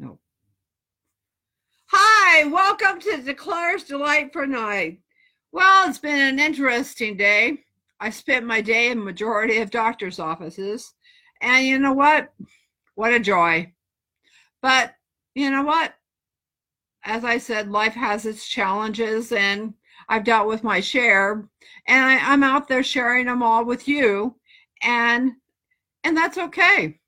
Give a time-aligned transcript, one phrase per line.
[0.00, 0.18] No.
[1.88, 5.00] Hi, welcome to Declare's Delight for Night.
[5.52, 7.64] Well, it's been an interesting day.
[8.00, 10.94] I spent my day in majority of doctor's offices,
[11.42, 12.32] and you know what?
[12.94, 13.74] What a joy.
[14.62, 14.94] But
[15.34, 15.92] you know what?
[17.04, 19.74] As I said, life has its challenges, and
[20.08, 21.46] I've dealt with my share,
[21.86, 24.34] and I, I'm out there sharing them all with you,
[24.80, 25.32] and
[26.04, 26.99] and that's okay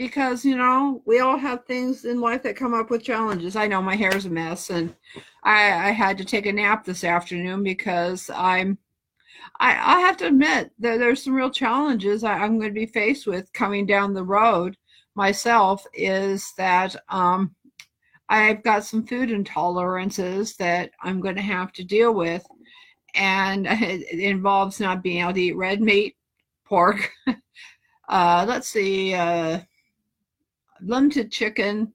[0.00, 3.54] because you know we all have things in life that come up with challenges.
[3.54, 4.94] I know my hair's a mess and
[5.42, 8.78] i i had to take a nap this afternoon because i'm
[9.58, 12.86] i i have to admit that there's some real challenges I, i'm going to be
[12.86, 14.76] faced with coming down the road
[15.14, 17.54] myself is that um
[18.28, 22.44] i've got some food intolerances that i'm going to have to deal with
[23.14, 26.16] and it involves not being able to eat red meat
[26.64, 27.10] pork
[28.08, 29.60] uh let's see uh
[30.82, 31.92] limited chicken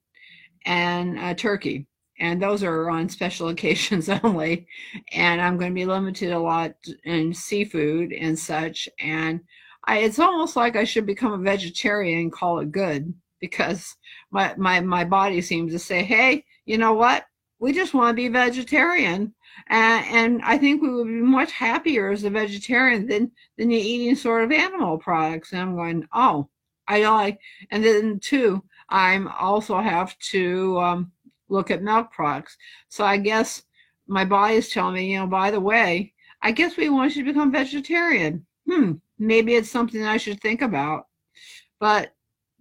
[0.65, 1.87] and uh, turkey.
[2.19, 4.67] And those are on special occasions only.
[5.11, 6.73] And i'm going to be limited a lot
[7.03, 8.89] in seafood and such.
[8.99, 9.41] And
[9.87, 13.95] I, it's almost like i should become a vegetarian and call it good because
[14.31, 17.25] my, my my body seems to say hey you know what?
[17.59, 19.33] We just want to be vegetarian.
[19.69, 23.79] And, and i think we would be much happier as a vegetarian than than you
[23.79, 25.53] eating sort of animal products.
[25.53, 26.49] And i'm going oh
[26.89, 27.39] i like
[27.71, 31.11] and then two I'm also have to um,
[31.49, 32.57] look at milk products.
[32.89, 33.63] So I guess
[34.07, 37.23] my body is telling me, you know, by the way, I guess we want you
[37.23, 38.45] to become vegetarian.
[38.69, 41.07] Hmm, maybe it's something I should think about.
[41.79, 42.13] But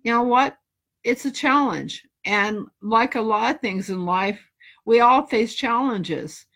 [0.02, 0.56] you know what?
[1.02, 2.02] It's a challenge.
[2.24, 4.40] And like a lot of things in life,
[4.86, 6.46] we all face challenges.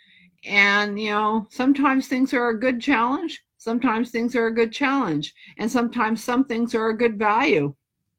[0.45, 3.43] And, you know, sometimes things are a good challenge.
[3.59, 5.35] Sometimes things are a good challenge.
[5.59, 7.75] And sometimes some things are a good value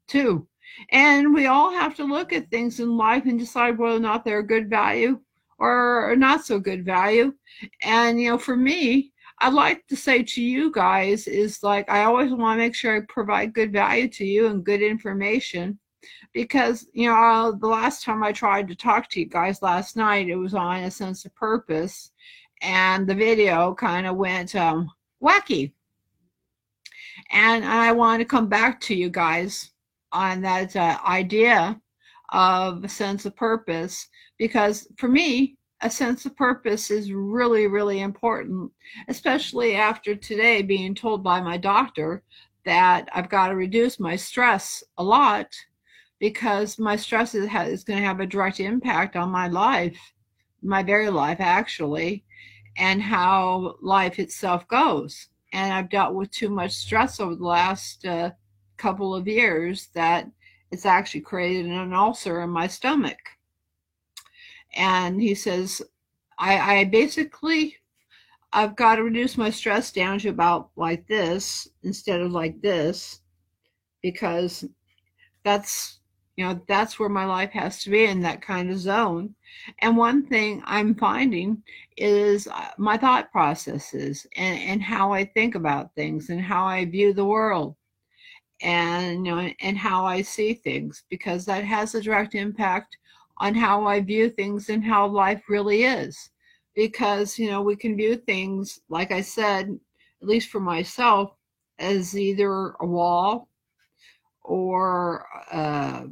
[0.07, 0.48] too.
[0.91, 4.23] And we all have to look at things in life and decide whether or not
[4.23, 5.19] they're good value
[5.57, 7.33] or not so good value.
[7.81, 12.03] And, you know, for me, I'd like to say to you guys is like, I
[12.03, 15.79] always want to make sure I provide good value to you and good information
[16.33, 20.29] because, you know, the last time I tried to talk to you guys last night,
[20.29, 22.11] it was on a sense of purpose
[22.61, 24.89] and the video kind of went um,
[25.23, 25.71] wacky.
[27.31, 29.71] And I want to come back to you guys
[30.11, 31.79] on that uh, idea
[32.31, 38.01] of a sense of purpose because for me a sense of purpose is really really
[38.01, 38.71] important
[39.07, 42.21] especially after today being told by my doctor
[42.65, 45.47] that i've got to reduce my stress a lot
[46.19, 49.97] because my stress is, is going to have a direct impact on my life
[50.61, 52.23] my very life actually
[52.77, 55.27] and how life itself goes.
[55.53, 58.31] And i've dealt with too much stress over the last uh,
[58.79, 60.27] couple of years that
[60.71, 63.19] it's actually created an ulcer in my stomach.
[64.75, 65.81] And he says,
[66.37, 67.75] I, I basically,
[68.53, 73.21] I've got to reduce my stress down to about like this instead of like this
[74.01, 74.65] because
[75.43, 75.99] that's,
[76.35, 79.35] you know, that's where my life has to be in that kind of zone.
[79.79, 81.61] And one thing I'm finding
[81.97, 86.85] is uh, my thought processes and, and how I think about things and how I
[86.85, 87.75] view the world
[88.61, 92.97] and you know and how I see things because that has a direct impact
[93.37, 96.29] on how I view things and how life really is.
[96.75, 99.79] Because you know we can view things like I said
[100.21, 101.33] at least for myself
[101.79, 103.47] as either a wall
[104.43, 106.03] or uh,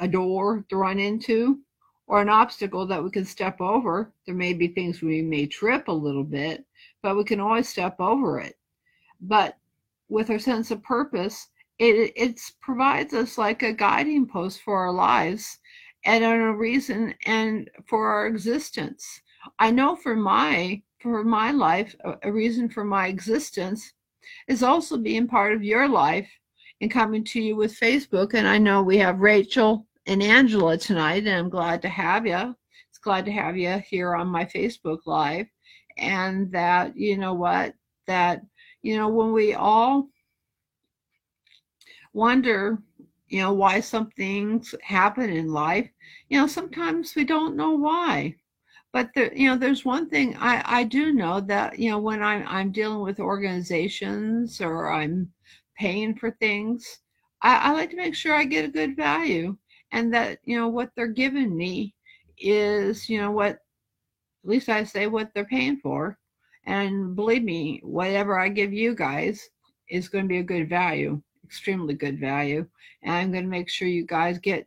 [0.00, 1.60] a door to run into
[2.06, 4.12] or an obstacle that we can step over.
[4.26, 6.66] There may be things we may trip a little bit
[7.02, 8.56] but we can always step over it.
[9.20, 9.58] But
[10.08, 11.48] with our sense of purpose
[11.82, 15.58] it provides us like a guiding post for our lives
[16.04, 19.20] and a reason and for our existence.
[19.58, 23.92] I know for my for my life, a reason for my existence
[24.46, 26.30] is also being part of your life
[26.80, 28.34] and coming to you with Facebook.
[28.34, 32.54] And I know we have Rachel and Angela tonight, and I'm glad to have you.
[32.90, 35.46] It's glad to have you here on my Facebook Live.
[35.98, 37.74] And that, you know what,
[38.06, 38.42] that,
[38.82, 40.08] you know, when we all
[42.12, 42.78] wonder,
[43.28, 45.88] you know, why some things happen in life.
[46.28, 48.36] You know, sometimes we don't know why.
[48.92, 52.22] But there, you know, there's one thing I, I do know that, you know, when
[52.22, 55.32] I'm I'm dealing with organizations or I'm
[55.78, 56.98] paying for things,
[57.40, 59.56] I, I like to make sure I get a good value
[59.92, 61.94] and that, you know, what they're giving me
[62.38, 63.58] is, you know, what at
[64.44, 66.18] least I say what they're paying for.
[66.66, 69.48] And believe me, whatever I give you guys
[69.88, 72.66] is going to be a good value extremely good value.
[73.02, 74.66] And I'm going to make sure you guys get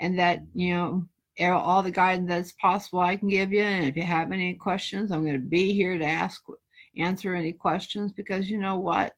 [0.00, 1.06] and that you know
[1.52, 3.62] all the guidance that's possible I can give you.
[3.62, 6.42] And if you have any questions, I'm going to be here to ask,
[6.98, 9.14] answer any questions because you know what,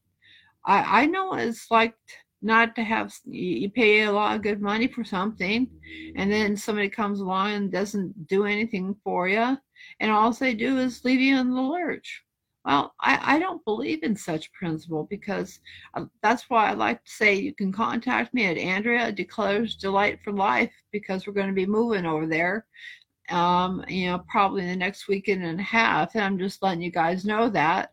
[0.67, 1.95] I I know what it's like
[2.43, 5.67] not to have you pay a lot of good money for something
[6.15, 9.57] and then somebody comes along and doesn't do anything for you
[9.99, 12.23] and all they do is leave you in the lurch
[12.69, 15.59] well i, I don't believe in such principle because
[15.95, 20.21] uh, that's why i like to say you can contact me at andrea declares delight
[20.23, 22.67] for life because we're going to be moving over there
[23.31, 26.83] um you know probably in the next weekend and a half and i'm just letting
[26.83, 27.93] you guys know that.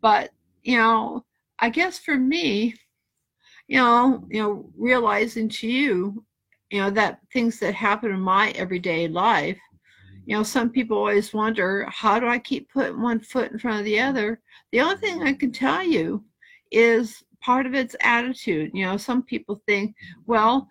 [0.00, 0.30] But
[0.62, 1.24] you know
[1.58, 2.74] i guess for me
[3.68, 6.24] you know, you know, realizing to you,
[6.70, 9.58] you know, that things that happen in my everyday life,
[10.24, 13.80] you know, some people always wonder, how do I keep putting one foot in front
[13.80, 14.40] of the other?
[14.70, 16.24] The only thing I can tell you
[16.70, 18.70] is part of it's attitude.
[18.74, 19.94] You know, some people think,
[20.26, 20.68] well,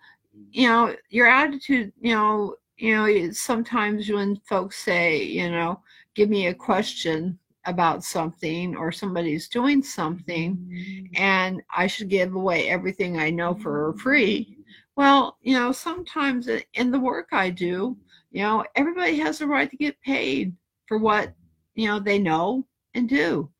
[0.50, 5.80] you know, your attitude, you know, you know, sometimes when folks say, you know,
[6.14, 12.68] give me a question, about something or somebody's doing something and I should give away
[12.68, 14.58] everything I know for free.
[14.96, 17.96] Well, you know, sometimes in the work I do,
[18.32, 20.54] you know, everybody has a right to get paid
[20.86, 21.32] for what,
[21.74, 23.50] you know, they know and do.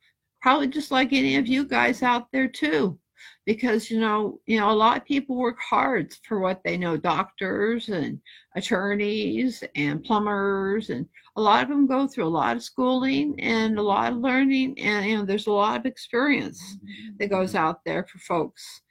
[0.41, 2.99] Probably just like any of you guys out there too
[3.47, 6.97] because you know you know a lot of people work hard for what they know
[6.97, 8.19] doctors and
[8.57, 13.79] attorneys and plumbers and a lot of them go through a lot of schooling and
[13.79, 16.79] a lot of learning and you know there's a lot of experience
[17.19, 18.83] that goes out there for folks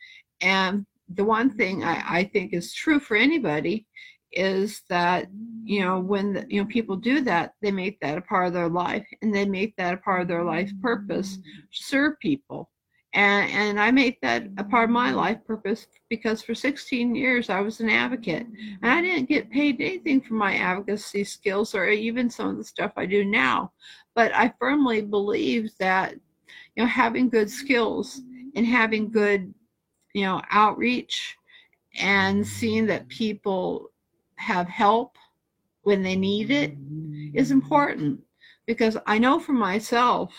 [0.42, 0.86] and
[1.16, 3.86] the one thing I, I think is true for anybody
[4.34, 5.28] is that
[5.64, 8.54] you know when the, you know people do that they make that a part of
[8.54, 11.38] their life and they make that a part of their life purpose
[11.72, 12.70] serve people
[13.14, 17.50] and, and I make that a part of my life purpose because for 16 years
[17.50, 18.48] I was an advocate.
[18.82, 22.64] And I didn't get paid anything for my advocacy skills or even some of the
[22.64, 23.74] stuff I do now.
[24.16, 26.14] But I firmly believe that,
[26.76, 28.22] you know, having good skills
[28.56, 29.54] and having good,
[30.14, 31.36] you know, outreach
[32.00, 33.91] and seeing that people
[34.42, 35.18] have help
[35.84, 36.76] when they need it
[37.34, 38.20] is important.
[38.68, 40.34] Because I know for myself,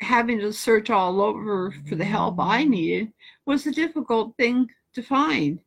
[0.00, 3.12] having to search all over for the help I needed
[3.46, 5.60] was a difficult thing to find.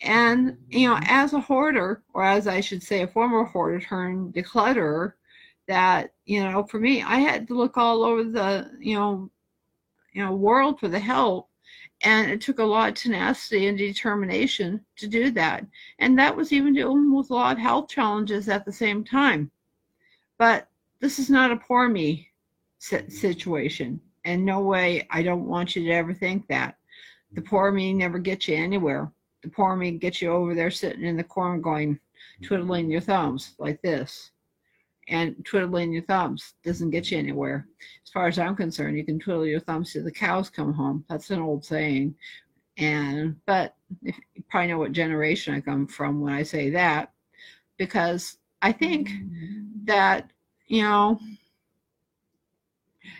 [0.00, 4.32] And, you know, as a hoarder, or as I should say, a former hoarder turned
[4.32, 5.12] declutterer,
[5.68, 9.30] that, you know, for me, I had to look all over the, you know,
[10.14, 11.49] you know, world for the help.
[12.02, 15.66] And it took a lot of tenacity and determination to do that.
[15.98, 19.50] And that was even dealing with a lot of health challenges at the same time.
[20.38, 20.68] But
[21.00, 22.28] this is not a poor me
[22.78, 24.00] situation.
[24.24, 26.76] And no way, I don't want you to ever think that.
[27.32, 29.10] The poor me never gets you anywhere.
[29.42, 31.98] The poor me gets you over there sitting in the corner going,
[32.42, 34.30] twiddling your thumbs like this.
[35.10, 37.66] And twiddling your thumbs doesn't get you anywhere.
[38.04, 41.04] As far as I'm concerned, you can twiddle your thumbs till the cows come home.
[41.08, 42.14] That's an old saying.
[42.78, 47.12] And, but if, you probably know what generation I come from when I say that,
[47.76, 49.10] because I think
[49.84, 50.30] that,
[50.68, 51.18] you know,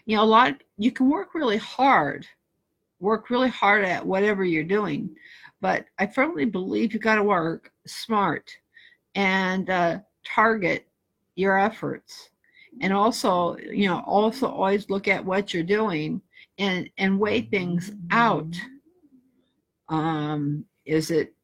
[0.07, 2.27] you know a lot you can work really hard
[2.99, 5.15] work really hard at whatever you're doing
[5.61, 8.51] but i firmly believe you got to work smart
[9.15, 10.87] and uh, target
[11.41, 12.31] your efforts.
[12.81, 16.23] And also you know also always look at what you're doing
[16.59, 18.55] and and weigh things out.
[19.89, 21.35] Um is it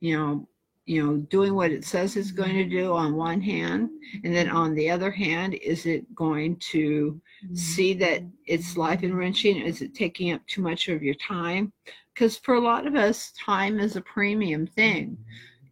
[0.00, 0.48] you know
[0.84, 3.90] you know doing what it says it's going to do on one hand
[4.22, 7.20] and then on the other hand is it going to
[7.52, 9.56] see that it's life enriching?
[9.60, 11.72] Is it taking up too much of your time?
[12.14, 15.18] Because for a lot of us time is a premium thing.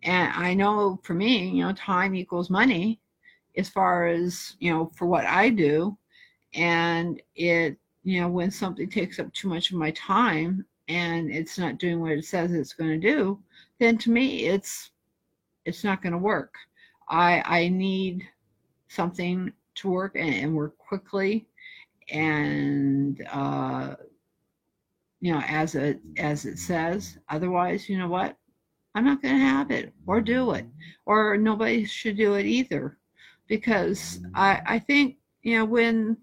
[0.03, 3.01] And i know for me you know time equals money
[3.57, 5.97] as far as you know for what i do.
[6.55, 11.59] And it you know when something takes up too much of my time and it's
[11.59, 13.39] not doing what it says it's going to do
[13.79, 14.91] then to me it's
[15.65, 16.55] it's not going to work.
[17.09, 18.27] I I need
[18.89, 21.47] something to work and, and work quickly
[22.11, 23.97] and uh,
[25.21, 27.19] you know as it as it says.
[27.29, 28.37] Otherwise you know what?
[28.95, 30.67] I'm not going to have it or do it
[31.05, 32.97] or nobody should do it either
[33.49, 36.17] because i i think you know when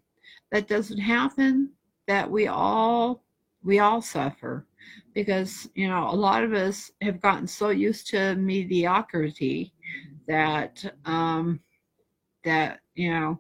[0.52, 1.70] that doesn't happen
[2.08, 3.24] that we all
[3.64, 4.66] we all suffer
[5.14, 9.74] because you know a lot of us have gotten so used to mediocrity
[10.28, 11.60] that um
[12.44, 13.40] that you know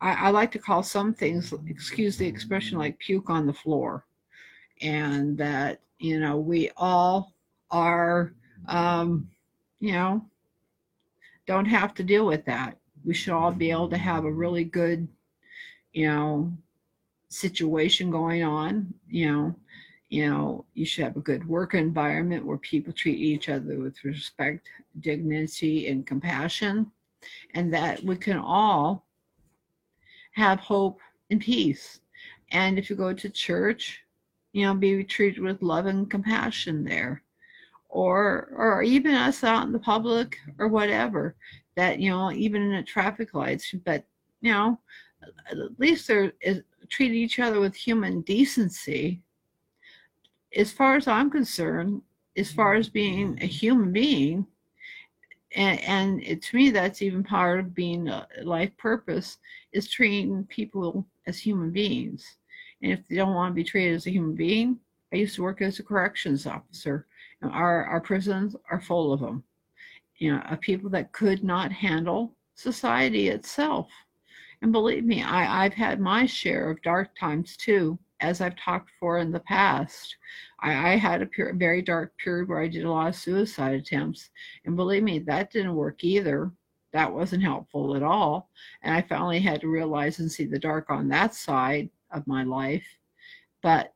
[0.00, 4.04] I, I like to call some things excuse the expression like puke on the floor
[4.80, 7.32] and that you know we all
[7.70, 8.34] are
[8.68, 9.28] um
[9.80, 10.24] you know
[11.46, 12.78] don't have to deal with that.
[13.04, 15.06] We should all be able to have a really good,
[15.92, 16.52] you know,
[17.28, 18.94] situation going on.
[19.08, 19.54] You know,
[20.08, 24.04] you know, you should have a good work environment where people treat each other with
[24.04, 24.68] respect,
[25.00, 26.90] dignity, and compassion,
[27.54, 29.06] and that we can all
[30.32, 32.00] have hope and peace.
[32.52, 34.04] And if you go to church,
[34.52, 37.23] you know, be treated with love and compassion there.
[37.94, 41.36] Or or even us out in the public or whatever.
[41.76, 44.04] That, you know, even in the traffic lights, but
[44.40, 44.80] you know,
[45.48, 49.22] at least they're is, treat each other with human decency.
[50.56, 52.02] As far as I'm concerned,
[52.36, 53.46] as far as being a mm-hmm.
[53.46, 54.46] human being,
[55.54, 59.38] and, and it, to me that's even part of being a life purpose
[59.72, 62.36] is treating people as human beings
[62.82, 64.76] and if they don't want to be treated as a human being
[65.12, 67.06] i used to work as a corrections officer
[67.50, 69.42] our, our prisons are full of them
[70.18, 73.88] you know of people that could not handle society itself
[74.62, 78.90] and believe me I, i've had my share of dark times too as i've talked
[79.00, 80.16] for in the past
[80.64, 83.74] I, I had a pure, very dark period where I did a lot of suicide
[83.74, 84.30] attempts.
[84.64, 86.50] And believe me, that didn't work either.
[86.92, 88.48] That wasn't helpful at all.
[88.82, 92.44] And I finally had to realize and see the dark on that side of my
[92.44, 92.86] life.
[93.62, 93.92] But,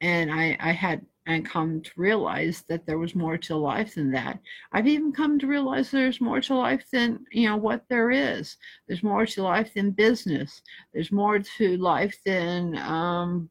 [0.00, 4.10] and I, I had and come to realize that there was more to life than
[4.12, 4.40] that.
[4.72, 8.56] I've even come to realize there's more to life than, you know, what there is.
[8.88, 10.62] There's more to life than business.
[10.92, 13.50] There's more to life than um,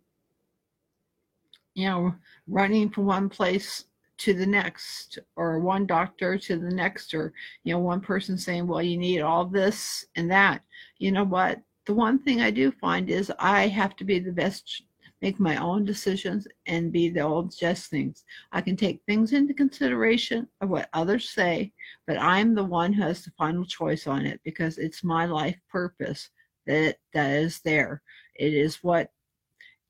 [1.76, 2.14] you know,
[2.48, 3.86] running from one place
[4.20, 7.32] to the next or one doctor to the next or
[7.64, 10.62] you know one person saying well you need all this and that
[10.98, 14.32] you know what the one thing i do find is i have to be the
[14.32, 14.84] best
[15.22, 19.54] make my own decisions and be the old just things i can take things into
[19.54, 21.72] consideration of what others say
[22.08, 25.58] but i'm the one who has the final choice on it because it's my life
[25.70, 26.30] purpose
[26.66, 28.02] that that is there
[28.36, 29.10] it is what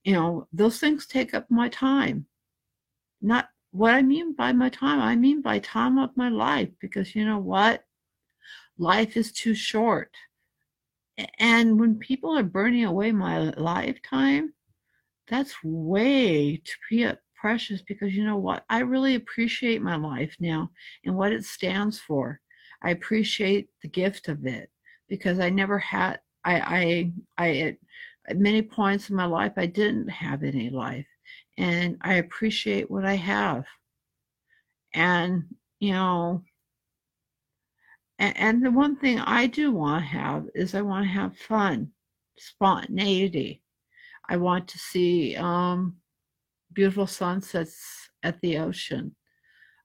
[0.04, 2.26] you know, those things take up my time.
[3.22, 7.16] Not what I mean by my time, I mean by time of my life, because
[7.16, 7.84] you know what?
[8.78, 10.12] Life is too short.
[11.38, 14.54] And when people are burning away my lifetime,
[15.30, 18.66] that's way too uh, precious because you know what?
[18.70, 20.70] I really appreciate my life now
[21.06, 22.40] and what it stands for.
[22.82, 24.70] I appreciate the gift of it
[25.08, 27.78] because I never had I I I
[28.30, 31.08] at many points in my life, I didn't have any life.
[31.58, 33.66] And I appreciate what I have.
[34.94, 35.46] And,
[35.80, 36.44] you know,
[38.20, 41.38] and, and the one thing I do want to have is I want to have
[41.38, 41.92] fun,
[42.38, 43.62] spontaneity.
[44.30, 45.96] I want to see um,
[46.74, 49.16] beautiful sunsets at the ocean.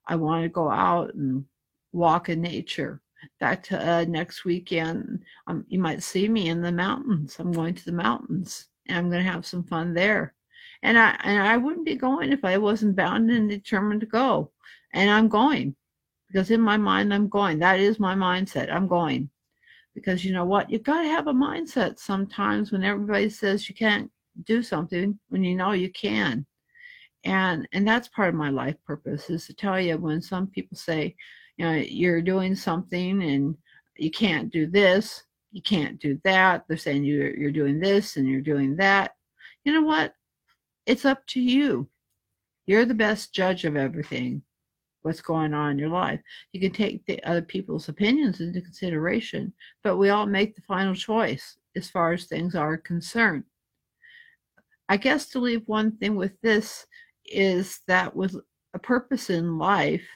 [0.06, 1.44] I want to go out and
[1.92, 3.00] walk in nature
[3.40, 5.24] that uh, next weekend.
[5.46, 7.36] Um, you might see me in the mountains.
[7.38, 10.34] I'm going to the mountains, and I'm going to have some fun there.
[10.82, 14.52] And I and I wouldn't be going if I wasn't bound and determined to go.
[14.92, 15.74] And I'm going
[16.28, 17.58] because in my mind I'm going.
[17.60, 18.70] That is my mindset.
[18.70, 19.30] I'm going
[19.94, 20.68] because you know what?
[20.68, 24.10] You've got to have a mindset sometimes when everybody says you can't
[24.44, 26.46] do something when you know you can.
[27.24, 30.76] And and that's part of my life purpose is to tell you when some people
[30.76, 31.16] say,
[31.56, 33.56] you know you're doing something and
[33.96, 35.22] you can't do this
[35.52, 39.12] you can't do that they're saying you're, you're doing this and you're doing that.
[39.64, 40.14] You know what?
[40.84, 41.88] It's up to you.
[42.66, 44.42] You're the best judge of everything
[45.02, 46.20] what's going on in your life.
[46.52, 49.52] You can take the other people's opinions into consideration
[49.84, 53.44] but we all make the final choice as far as things are concerned
[54.88, 56.86] i guess to leave one thing with this
[57.26, 58.36] is that with
[58.74, 60.06] a purpose in life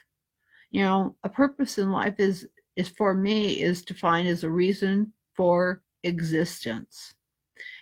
[0.71, 2.47] you know a purpose in life is
[2.77, 7.15] is for me is defined as a reason for existence.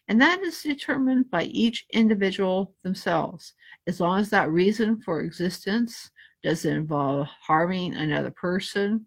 [0.08, 3.52] And that is determined by each individual themselves.
[3.86, 6.10] As long as that reason for existence
[6.42, 9.06] doesn't involve harming another person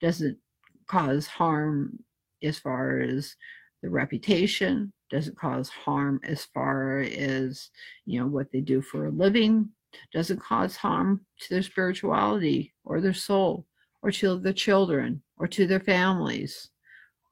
[0.00, 0.38] doesn't
[0.86, 1.98] cause harm
[2.42, 3.36] as far as
[3.84, 7.68] the reputation doesn't cause harm as far as
[8.06, 9.68] you know what they do for a living
[10.10, 13.66] doesn't cause harm to their spirituality or their soul
[14.02, 16.70] or to their children or to their families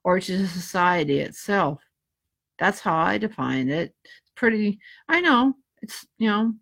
[0.03, 1.81] or to society itself.
[2.59, 3.95] That's how I define it.
[4.03, 4.79] It's pretty,
[5.09, 6.53] I know it's, you know,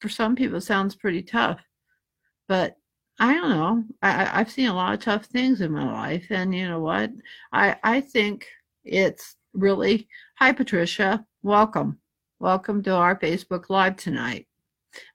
[0.00, 1.60] for some people sounds pretty tough,
[2.48, 2.74] but
[3.20, 3.84] I don't know.
[4.02, 6.26] I, I've seen a lot of tough things in my life.
[6.30, 7.10] And you know what?
[7.52, 8.46] I, I think
[8.86, 11.24] it's really, hi, Patricia.
[11.42, 11.98] Welcome.
[12.38, 14.46] Welcome to our Facebook Live tonight.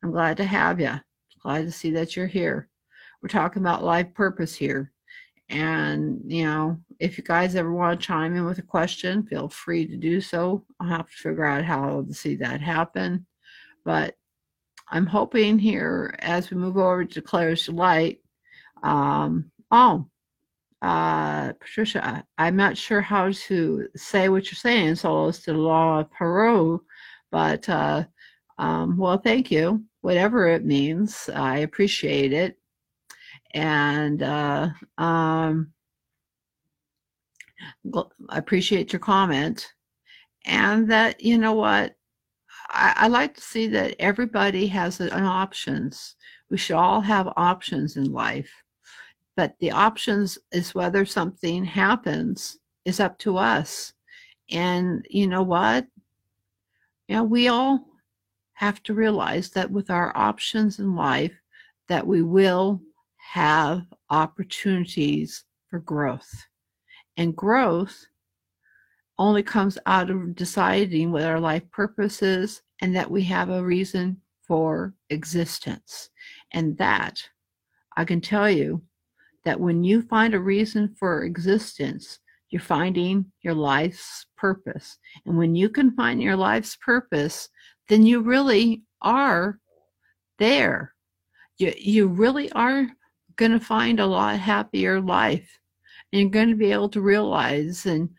[0.04, 0.94] I'm glad to have you.
[1.42, 2.68] Glad to see that you're here.
[3.22, 4.92] We're talking about life purpose here.
[5.50, 9.48] And, you know, if you guys ever want to chime in with a question, feel
[9.48, 10.66] free to do so.
[10.80, 13.26] I'll have to figure out how to see that happen.
[13.86, 14.16] But
[14.90, 18.20] I'm hoping here as we move over to Claire's Delight.
[18.84, 20.08] Um, oh,
[20.82, 26.00] uh, Patricia, I'm not sure how to say what you're saying, so it's the law
[26.00, 26.84] of Peru,
[27.32, 28.06] but uh,
[28.58, 29.84] um, well, thank you.
[30.02, 32.58] Whatever it means, I appreciate it.
[33.54, 35.72] And uh, um,
[38.30, 39.72] I appreciate your comment.
[40.46, 41.96] And that, you know what,
[42.70, 46.16] I, I like to see that everybody has an options.
[46.50, 48.52] We should all have options in life
[49.36, 53.94] but the options is whether something happens is up to us.
[54.50, 55.88] And you know what?
[57.08, 57.88] You know, we all
[58.54, 61.34] have to realize that with our options in life,
[61.88, 62.82] that we will
[63.18, 66.30] have opportunities for growth.
[67.18, 68.06] And growth
[69.18, 73.64] only comes out of deciding what our life purpose is and that we have a
[73.64, 76.10] reason for existence.
[76.52, 77.22] And that,
[77.96, 78.82] I can tell you,
[79.46, 82.20] that when you find a reason for existence,
[82.50, 84.98] you're finding your life's purpose.
[85.26, 87.50] And when you can find your life's purpose,
[87.88, 89.60] then you really are
[90.38, 90.94] there.
[91.58, 92.88] You, you really are
[93.38, 95.50] going to find a lot happier life.
[96.12, 98.10] And you're going to be able to realize and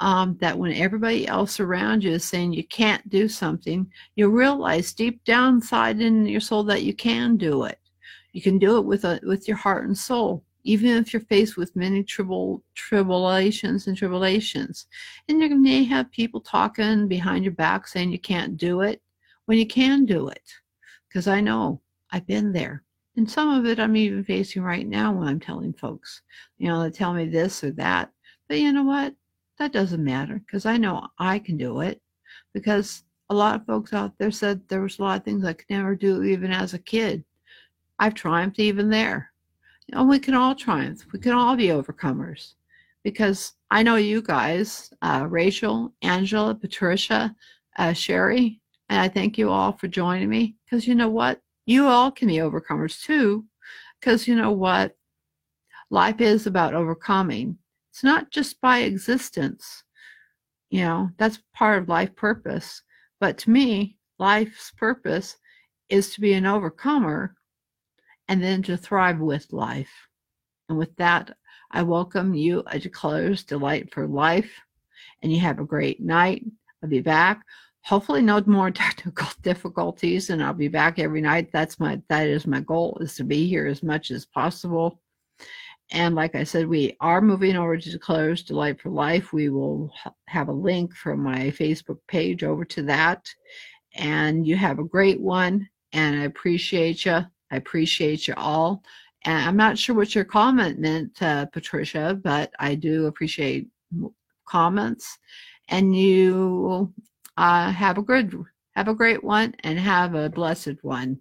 [0.00, 4.92] um, that when everybody else around you is saying you can't do something, you realize
[4.92, 7.78] deep down inside in your soul that you can do it.
[8.32, 11.56] You can do it with a, with your heart and soul even if you're faced
[11.56, 14.86] with many tribul- tribulations and tribulations.
[15.28, 19.00] And you may have people talking behind your back saying you can't do it
[19.46, 20.42] when you can do it.
[21.08, 22.82] Because I know I've been there.
[23.16, 26.22] And some of it I'm even facing right now when I'm telling folks,
[26.58, 28.10] you know, they tell me this or that.
[28.48, 29.14] But you know what?
[29.58, 32.00] That doesn't matter because I know I can do it.
[32.54, 35.52] Because a lot of folks out there said there was a lot of things I
[35.52, 37.24] could never do even as a kid.
[37.98, 39.29] I've triumphed even there
[39.92, 41.04] and we can all triumph.
[41.12, 42.54] We can all be overcomers
[43.02, 47.34] because I know you guys, uh, Rachel, Angela, Patricia,
[47.78, 51.40] uh, Sherry, and I thank you all for joining me because you know what?
[51.66, 53.44] You all can be overcomers too
[54.00, 54.96] because you know what?
[55.90, 57.58] Life is about overcoming.
[57.92, 59.82] It's not just by existence.
[60.70, 62.82] You know, that's part of life purpose.
[63.18, 65.36] But to me, life's purpose
[65.88, 67.34] is to be an overcomer
[68.30, 69.90] and then to thrive with life.
[70.68, 71.36] And with that,
[71.72, 74.52] I welcome you to Claire's Delight for Life,
[75.20, 76.44] and you have a great night.
[76.80, 77.42] I'll be back.
[77.84, 81.50] Hopefully, no more technical difficulties, and I'll be back every night.
[81.52, 85.02] That's my that is my goal is to be here as much as possible.
[85.90, 89.32] And like I said, we are moving over to Claire's Delight for Life.
[89.32, 89.92] We will
[90.28, 93.26] have a link from my Facebook page over to that.
[93.96, 97.24] And you have a great one, and I appreciate you.
[97.50, 98.82] I appreciate you all.
[99.24, 103.68] And I'm not sure what your comment meant, uh, Patricia, but I do appreciate
[104.46, 105.18] comments.
[105.68, 106.92] And you
[107.36, 108.34] uh, have a good,
[108.74, 111.20] have a great one, and have a blessed one.